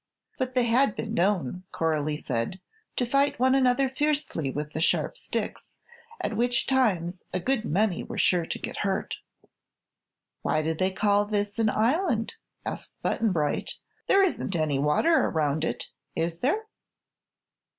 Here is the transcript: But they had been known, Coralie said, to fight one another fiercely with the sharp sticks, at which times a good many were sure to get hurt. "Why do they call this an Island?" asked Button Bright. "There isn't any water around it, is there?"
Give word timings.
But 0.39 0.55
they 0.55 0.63
had 0.63 0.95
been 0.95 1.13
known, 1.13 1.61
Coralie 1.71 2.17
said, 2.17 2.59
to 2.95 3.05
fight 3.05 3.37
one 3.37 3.53
another 3.53 3.87
fiercely 3.87 4.49
with 4.49 4.73
the 4.73 4.81
sharp 4.81 5.15
sticks, 5.15 5.83
at 6.19 6.35
which 6.35 6.65
times 6.65 7.21
a 7.31 7.39
good 7.39 7.65
many 7.65 8.01
were 8.03 8.17
sure 8.17 8.47
to 8.47 8.57
get 8.57 8.77
hurt. 8.77 9.19
"Why 10.41 10.63
do 10.63 10.73
they 10.73 10.89
call 10.91 11.25
this 11.25 11.59
an 11.59 11.69
Island?" 11.69 12.33
asked 12.65 12.99
Button 13.03 13.29
Bright. 13.29 13.75
"There 14.07 14.23
isn't 14.23 14.55
any 14.55 14.79
water 14.79 15.27
around 15.27 15.63
it, 15.63 15.89
is 16.15 16.39
there?" 16.39 16.63